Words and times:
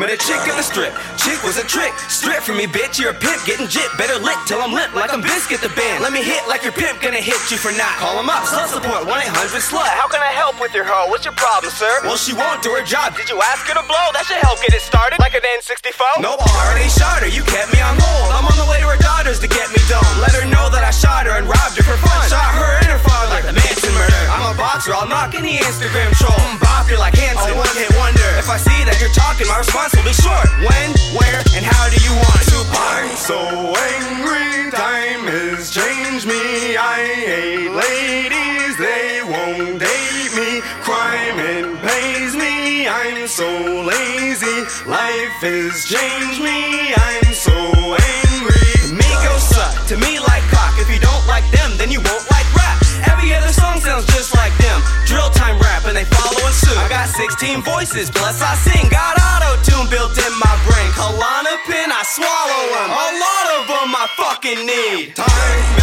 Met 0.00 0.08
a 0.08 0.16
chick 0.16 0.40
at 0.48 0.56
the 0.56 0.64
strip. 0.64 0.96
Chick 1.20 1.36
was 1.44 1.60
a 1.60 1.66
trick. 1.68 1.92
Strip 2.08 2.40
for 2.40 2.56
me, 2.56 2.64
bitch. 2.64 2.96
You're 2.96 3.12
a 3.12 3.20
pimp. 3.20 3.36
Getting 3.44 3.68
jit. 3.68 3.84
Better 4.00 4.16
lick 4.16 4.40
till 4.48 4.56
I'm 4.56 4.72
lit 4.72 4.88
like 4.96 5.12
I'm 5.12 5.20
biscuit 5.20 5.60
the 5.60 5.68
band. 5.76 6.00
Let 6.00 6.16
me 6.16 6.24
hit 6.24 6.40
like 6.48 6.64
your 6.64 6.72
pimp. 6.72 7.04
Gonna 7.04 7.20
hit 7.20 7.36
you 7.52 7.60
for 7.60 7.68
not. 7.76 8.00
Call 8.00 8.16
him 8.16 8.32
up. 8.32 8.48
Slut 8.48 8.72
support. 8.72 9.04
1 9.04 9.12
800 9.12 9.60
slut. 9.60 9.92
How 9.92 10.08
can 10.08 10.24
I 10.24 10.32
help 10.32 10.56
with 10.56 10.72
your 10.72 10.88
hoe? 10.88 11.12
What's 11.12 11.28
your 11.28 11.36
problem, 11.36 11.68
sir? 11.68 11.92
Well, 12.00 12.16
she 12.16 12.32
won't 12.32 12.64
do 12.64 12.72
her 12.72 12.80
job. 12.80 13.12
Did 13.12 13.28
you 13.28 13.44
ask 13.44 13.68
her 13.68 13.76
to 13.76 13.84
blow? 13.84 14.06
That 14.16 14.24
should 14.24 14.40
help 14.40 14.56
get 14.64 14.72
it 14.72 14.80
started. 14.80 15.20
Like 15.20 15.36
an 15.36 15.44
N64? 15.60 16.24
No, 16.24 16.40
already 16.40 16.88
shot 16.88 17.20
her. 17.20 17.28
You 17.28 17.44
kept 17.44 17.68
me 17.68 17.84
on 17.84 17.92
hold. 18.00 18.32
I'm 18.32 18.48
on 18.48 18.56
the 18.56 18.72
way 18.72 18.80
to 18.80 18.88
her 18.88 19.00
daughter's 19.04 19.36
to 19.44 19.52
get 19.52 19.68
me 19.68 19.84
done. 19.84 20.00
Let 20.24 20.32
her 20.32 20.48
know 20.48 20.72
that 20.72 20.80
I 20.80 20.96
shot 20.96 21.28
her 21.28 21.36
and 21.36 21.44
robbed 21.44 21.76
her 21.76 21.84
for 21.84 22.00
fun. 22.00 22.24
Shot 22.24 22.56
her 22.56 22.72
and 22.80 22.88
her 22.88 23.02
father 23.04 23.36
like 23.36 23.44
the 23.44 23.52
Manson 23.52 23.92
murder. 23.92 24.22
I'm 24.32 24.48
a 24.48 24.56
boxer. 24.56 24.96
I'll 24.96 25.04
knock 25.04 25.36
any 25.36 25.60
Instagram 25.60 26.08
troll. 26.16 26.32
Mm, 26.40 26.56
bop 26.56 26.88
you 26.88 26.96
like 26.96 27.12
Hanson. 27.20 27.52
A 27.52 27.60
one 27.60 27.76
hit 27.76 27.92
wonder. 28.00 28.19
If 28.40 28.48
I 28.48 28.56
see 28.56 28.80
that 28.88 28.96
you're 29.04 29.12
talking, 29.12 29.44
my 29.52 29.60
response 29.60 29.92
will 29.92 30.08
be 30.08 30.16
short. 30.16 30.48
When, 30.64 30.88
where, 31.12 31.44
and 31.52 31.60
how 31.60 31.92
do 31.92 32.00
you 32.00 32.08
want 32.16 32.40
to 32.48 32.58
party? 32.72 33.12
So 33.12 33.36
angry, 33.36 34.72
time 34.72 35.28
has 35.28 35.68
changed 35.68 36.24
me. 36.24 36.72
I 36.72 37.04
hate 37.20 37.68
ladies, 37.68 38.80
they 38.80 39.20
won't 39.28 39.76
date 39.76 40.32
me. 40.32 40.64
Crime 40.80 41.36
it 41.36 41.68
pays 41.84 42.32
me. 42.32 42.88
I'm 42.88 43.28
so 43.28 43.44
lazy. 43.84 44.64
Life 44.88 45.36
has 45.44 45.84
changed 45.84 46.40
me. 46.40 46.96
I'm 46.96 47.36
so 47.36 47.52
angry. 47.92 48.72
Migos 48.88 49.52
suck 49.52 49.84
to 49.92 50.00
me 50.00 50.16
like 50.16 50.40
cock. 50.48 50.80
If 50.80 50.88
you 50.88 50.96
don't 50.96 51.26
like 51.28 51.44
them, 51.52 51.76
then 51.76 51.92
you 51.92 52.00
won't 52.00 52.24
like 52.32 52.48
rap. 52.56 52.80
Every 53.04 53.36
other 53.36 53.52
song 53.52 53.84
sounds 53.84 54.08
just 54.16 54.32
like 54.32 54.49
16 57.40 57.62
voices, 57.62 58.10
plus 58.10 58.42
I 58.42 58.54
sing. 58.54 58.90
Got 58.90 59.16
auto 59.16 59.56
tune 59.64 59.88
built 59.88 60.12
in 60.12 60.32
my 60.44 60.54
brain. 60.68 60.90
Klonopin, 60.92 61.88
I 61.88 62.02
swallow 62.04 62.64
them. 62.68 62.90
A 62.92 63.08
lot 63.16 63.46
of 63.56 63.62
them 63.66 63.96
I 63.96 64.06
fucking 64.14 64.66
need. 64.66 65.16
Time 65.16 65.79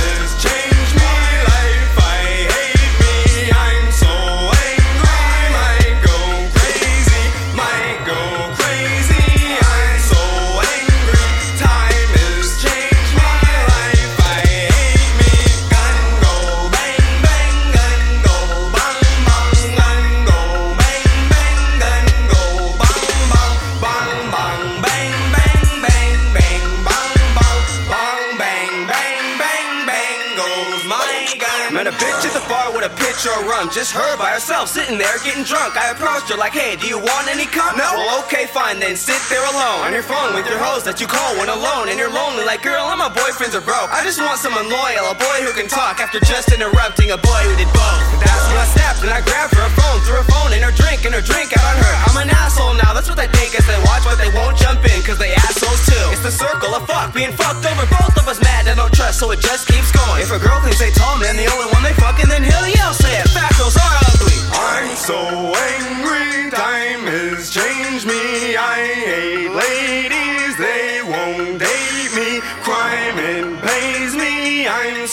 gun. 31.37 31.73
Met 31.73 31.87
a 31.87 31.95
bitch 31.95 32.25
at 32.25 32.33
the 32.33 32.43
bar 32.49 32.73
with 32.73 32.85
a 32.85 32.93
pitcher 32.97 33.31
of 33.31 33.45
rum. 33.45 33.69
Just 33.69 33.93
her 33.93 34.17
by 34.17 34.33
herself, 34.33 34.69
sitting 34.69 34.97
there 34.97 35.13
getting 35.23 35.43
drunk. 35.43 35.77
I 35.77 35.91
approached 35.93 36.29
her 36.29 36.37
like, 36.37 36.53
hey, 36.53 36.75
do 36.75 36.87
you 36.87 36.97
want 36.97 37.27
any 37.29 37.45
cum? 37.45 37.77
No? 37.77 37.87
Well, 37.93 38.23
okay, 38.25 38.47
fine, 38.47 38.79
then 38.79 38.95
sit 38.95 39.19
there 39.29 39.43
alone. 39.43 39.85
On 39.85 39.93
your 39.93 40.03
phone 40.03 40.33
with 40.33 40.47
your 40.49 40.59
hoes 40.59 40.83
that 40.83 40.99
you 40.99 41.07
call 41.07 41.37
when 41.37 41.49
alone. 41.49 41.89
And 41.89 41.99
you're 41.99 42.11
lonely, 42.11 42.43
like, 42.45 42.63
girl, 42.65 42.81
all 42.81 42.97
my 42.97 43.11
boyfriends 43.11 43.53
are 43.53 43.63
broke. 43.63 43.93
I 43.93 44.01
just 44.03 44.17
want 44.17 44.39
someone 44.41 44.67
loyal, 44.67 45.05
a 45.11 45.15
boy 45.15 45.45
who 45.45 45.53
can 45.53 45.69
talk 45.69 46.01
after 46.01 46.19
just 46.23 46.49
interrupting 46.49 47.11
a 47.13 47.19
boy 47.19 47.41
who 47.45 47.53
did 47.59 47.69
both. 47.75 48.01
That's 48.23 48.45
when 48.49 48.57
I 48.57 48.67
snapped 48.73 49.01
and 49.05 49.13
I 49.13 49.21
grabbed 49.21 49.53
her 49.53 49.65
a 49.65 49.73
phone, 49.77 50.01
threw 50.07 50.17
her 50.17 50.27
phone 50.27 50.51
in 50.57 50.65
her 50.65 50.73
drink 50.73 51.05
and 51.05 51.13
her 51.13 51.21
drink 51.21 51.53
out 51.53 51.65
on 51.67 51.77
her. 51.77 51.93
I'm 52.09 52.17
an 52.17 52.31
asshole 52.33 52.73
now, 52.81 52.97
that's 52.97 53.07
what 53.07 53.19
they 53.19 53.29
think 53.37 53.53
as 53.53 53.65
they 53.69 53.77
watch, 53.85 54.03
but 54.07 54.17
they 54.17 54.31
won't 54.33 54.57
jump 54.57 54.81
in, 54.81 54.97
cause 55.05 55.21
they 55.21 55.35
assholes 55.37 55.85
too. 55.85 56.05
It's 56.09 56.25
the 56.25 56.33
circle 56.33 56.73
of 56.73 56.89
fuck, 56.89 57.13
being 57.13 57.35
fucked 57.35 57.67
over, 57.67 57.85
both 57.93 58.17
of 58.17 58.25
us 58.25 58.41
mad 58.41 58.65
and 58.65 58.81
don't 58.81 58.93
trust, 58.93 59.19
so 59.21 59.29
it 59.29 59.39
just 59.39 59.69
keeps 59.69 59.76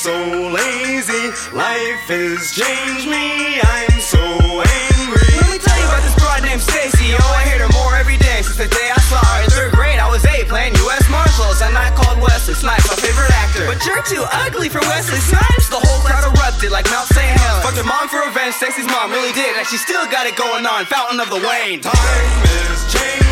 so 0.05 0.13
lazy, 0.53 1.33
life 1.57 2.05
has 2.13 2.53
changed 2.53 3.09
me. 3.09 3.57
I'm 3.57 3.97
so 4.05 4.21
angry. 4.21 5.33
Let 5.41 5.49
me 5.49 5.57
tell 5.57 5.81
you 5.81 5.89
about 5.89 6.05
this 6.05 6.13
broad 6.21 6.45
named 6.45 6.61
Stacy. 6.61 7.17
Oh, 7.17 7.25
I 7.33 7.41
hate 7.49 7.65
her 7.65 7.73
more 7.73 7.97
every 7.97 8.21
day 8.21 8.45
since 8.45 8.61
the 8.61 8.69
day 8.69 8.93
I 8.93 9.01
saw 9.09 9.17
her. 9.17 9.41
In 9.41 9.49
third 9.49 9.73
grade, 9.73 9.97
I 9.97 10.05
was 10.13 10.21
eight 10.29 10.45
playing 10.45 10.77
U.S. 10.77 11.09
Marshals. 11.09 11.65
A 11.65 11.73
night 11.73 11.97
called 11.97 12.21
Wesley 12.21 12.53
Snipes, 12.53 12.85
my 12.85 13.01
favorite 13.01 13.33
actor. 13.33 13.65
But 13.65 13.81
you're 13.89 14.05
too 14.05 14.29
ugly 14.45 14.69
for 14.69 14.85
Wesley 14.93 15.25
Snipes. 15.25 15.73
The 15.73 15.81
whole 15.81 16.05
crowd 16.05 16.29
erupted 16.37 16.69
like 16.69 16.85
Mount 16.93 17.09
St. 17.09 17.25
Helens. 17.25 17.65
Fucked 17.65 17.81
her 17.81 17.89
mom 17.89 18.13
for 18.13 18.21
revenge. 18.29 18.61
Stacy's 18.61 18.85
mom 18.85 19.09
really 19.09 19.33
did, 19.33 19.57
and 19.57 19.65
she 19.65 19.81
still 19.81 20.05
got 20.13 20.29
it 20.29 20.37
going 20.37 20.69
on. 20.69 20.85
Fountain 20.85 21.17
of 21.17 21.33
the 21.33 21.41
Wayne. 21.41 21.81
Time 21.81 21.97
has 22.45 22.93
changed 22.93 23.24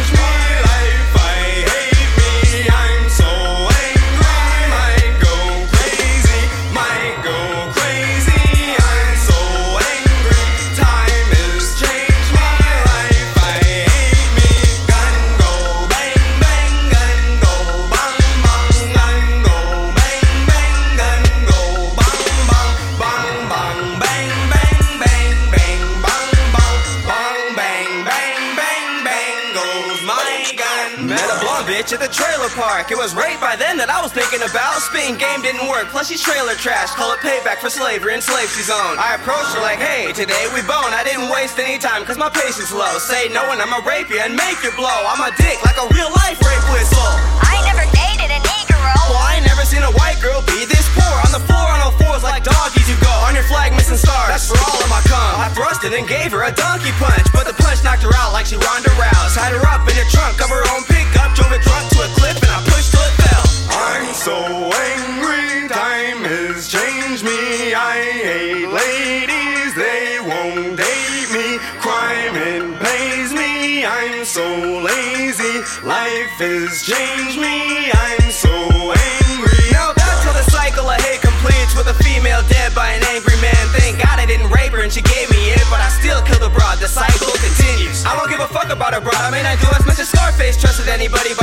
bitch 31.73 31.97
at 31.97 32.05
the 32.05 32.13
trailer 32.13 32.53
park. 32.53 32.93
It 32.93 33.01
was 33.01 33.17
right 33.17 33.41
by 33.41 33.57
then 33.57 33.81
that 33.81 33.89
I 33.89 34.05
was 34.05 34.13
thinking 34.13 34.45
about. 34.45 34.77
Spitting 34.85 35.17
game 35.17 35.41
didn't 35.41 35.65
work, 35.73 35.89
plus 35.89 36.13
she's 36.13 36.21
trailer 36.21 36.53
trash. 36.53 36.93
Call 36.93 37.17
it 37.17 37.21
payback 37.25 37.65
for 37.65 37.73
slavery 37.73 38.13
and 38.13 38.21
slave 38.21 38.53
she's 38.53 38.69
owned. 38.69 39.01
I 39.01 39.17
approached 39.17 39.57
her 39.57 39.65
like, 39.65 39.81
hey, 39.81 40.13
today 40.13 40.53
we 40.53 40.61
bone. 40.69 40.93
I 40.93 41.01
didn't 41.01 41.33
waste 41.33 41.57
any 41.57 41.81
time, 41.81 42.05
cause 42.05 42.21
my 42.21 42.29
patience 42.29 42.77
low. 42.77 42.93
Say 43.01 43.33
no 43.33 43.41
and 43.49 43.57
I'ma 43.57 43.81
rape 43.89 44.13
you 44.13 44.21
and 44.21 44.37
make 44.37 44.61
you 44.61 44.69
blow. 44.77 44.93
I'm 44.93 45.25
a 45.25 45.33
dick 45.41 45.57
like 45.65 45.81
a 45.81 45.89
real 45.97 46.13
life 46.13 46.37
rape 46.45 46.67
whistle. 46.77 47.09
I 47.41 47.57
never 47.65 47.89
dated 47.89 48.29
a 48.29 48.41
negro. 48.45 48.93
Well, 49.09 49.25
I 49.25 49.41
ain't 49.41 49.49
never 49.49 49.65
seen 49.65 49.81
a 49.81 49.93
white 49.97 50.21
girl 50.21 50.45
be 50.45 50.69
this 50.69 50.85
poor. 50.93 51.17
On 51.25 51.33
the 51.33 51.41
floor 51.49 51.65
on 51.73 51.81
all 51.81 51.97
fours 51.97 52.21
like 52.21 52.45
doggies 52.45 52.85
you 52.85 53.01
go. 53.01 53.13
On 53.25 53.33
your 53.33 53.49
flag 53.49 53.73
missing 53.73 53.97
stars. 53.97 54.29
That's 54.29 54.45
for 54.45 54.61
all 54.61 54.77
of 54.77 54.93
my 54.93 55.01
cum. 55.09 55.41
I 55.41 55.49
thrusted 55.57 55.97
and 55.97 56.05
gave 56.05 56.37
her 56.37 56.45
a 56.45 56.53
donkey 56.53 56.93
punch. 57.01 57.33
But 57.33 57.49
the 57.49 57.57
punch 57.57 57.81
knocked 57.81 58.05
her 58.05 58.13
out 58.13 58.37
like 58.37 58.45
she 58.45 58.61
Ronda 58.61 58.93
Rousey. 59.01 59.41
Tied 59.41 59.57
her 59.57 59.65
up 59.73 59.89
in 59.89 59.97
the 59.97 60.05
trunk 60.13 60.37
of 60.45 60.53
her 60.53 60.61
own 60.77 60.85
so 64.23 64.39
angry, 64.39 65.67
time 65.67 66.23
has 66.23 66.71
changed 66.71 67.27
me. 67.27 67.75
I 67.75 67.99
hate 68.23 68.71
ladies, 68.71 69.75
they 69.75 70.23
won't 70.23 70.79
date 70.79 71.31
me. 71.35 71.59
Crime 71.83 72.39
it 72.39 72.71
pays 72.79 73.35
me. 73.35 73.83
I'm 73.83 74.23
so 74.23 74.47
lazy, 74.79 75.67
life 75.83 76.39
has 76.39 76.87
changed 76.87 77.35
me. 77.35 77.91
I'm 77.91 78.31
so 78.31 78.95
angry. 78.95 79.75
Now 79.75 79.91
that's 79.91 80.23
how 80.23 80.31
the 80.39 80.47
cycle 80.55 80.87
of 80.87 81.03
hate 81.03 81.19
completes 81.19 81.75
with 81.75 81.91
a 81.91 81.97
female 82.07 82.47
dead 82.47 82.71
by 82.79 82.95
an 82.95 83.03
angry 83.11 83.35
man. 83.43 83.59
Thank 83.75 83.99
God 84.07 84.23
I 84.23 84.27
didn't 84.27 84.55
rape 84.55 84.71
her 84.71 84.87
and 84.87 84.93
she 84.95 85.03
gave 85.03 85.35
me 85.35 85.51
it, 85.51 85.67
but 85.67 85.83
I 85.83 85.91
still 85.99 86.23
killed 86.23 86.47
the 86.47 86.55
broad. 86.55 86.79
The 86.79 86.87
cycle 86.87 87.35
continues. 87.43 88.07
I 88.07 88.15
don't 88.15 88.31
give 88.31 88.39
a 88.39 88.47
fuck 88.47 88.71
about 88.71 88.95
her 88.95 89.03
broad. 89.03 89.19
I 89.19 89.35
may 89.35 89.43
not 89.43 89.59
do 89.59 89.67
as 89.75 89.83
much 89.83 89.99
as 89.99 90.07
Scarface 90.15 90.55
trusted. 90.63 90.87
Anybody 90.87 91.35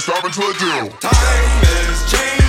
ain't 0.00 0.02
stopping 0.02 0.30
till 0.30 0.44
I 0.44 0.52
do. 0.58 0.88
Time 0.98 1.90
is 1.90 2.10
changing. 2.10 2.39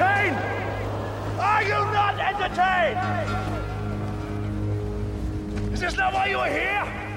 Entertained? 0.00 0.36
Are 1.38 1.62
you 1.62 1.70
not 1.92 2.18
entertained? 2.18 2.98
Is 5.72 5.80
this 5.80 5.96
not 5.96 6.12
why 6.14 6.26
you 6.26 6.38
are 6.38 6.48
here? 6.48 7.09